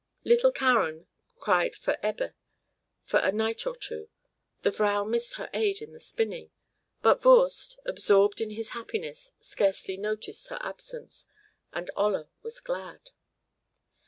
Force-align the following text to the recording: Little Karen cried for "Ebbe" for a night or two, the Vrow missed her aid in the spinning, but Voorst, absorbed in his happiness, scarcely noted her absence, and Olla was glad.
Little 0.23 0.51
Karen 0.51 1.05
cried 1.39 1.75
for 1.75 1.95
"Ebbe" 2.01 2.33
for 3.03 3.19
a 3.19 3.31
night 3.31 3.67
or 3.67 3.75
two, 3.75 4.09
the 4.63 4.71
Vrow 4.71 5.03
missed 5.07 5.35
her 5.35 5.47
aid 5.53 5.79
in 5.79 5.93
the 5.93 5.99
spinning, 5.99 6.49
but 7.03 7.21
Voorst, 7.21 7.77
absorbed 7.85 8.41
in 8.41 8.49
his 8.49 8.69
happiness, 8.69 9.33
scarcely 9.41 9.97
noted 9.97 10.37
her 10.49 10.57
absence, 10.59 11.27
and 11.71 11.91
Olla 11.95 12.31
was 12.41 12.59
glad. 12.59 13.11